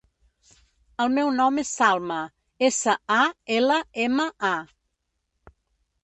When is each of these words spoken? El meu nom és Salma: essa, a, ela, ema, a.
El 1.03 1.09
meu 1.17 1.27
nom 1.33 1.57
és 1.63 1.73
Salma: 1.81 2.17
essa, 2.67 2.95
a, 3.17 3.19
ela, 3.59 3.77
ema, 4.05 4.25
a. 4.53 5.53